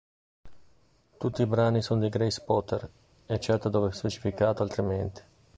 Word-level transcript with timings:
Tutti 1.19 1.43
i 1.43 1.45
brani 1.45 1.83
sono 1.83 1.99
di 2.01 2.09
Grace 2.09 2.41
Potter, 2.43 2.89
eccetto 3.27 3.69
dove 3.69 3.91
specificato 3.91 4.63
altrimenti. 4.63 5.21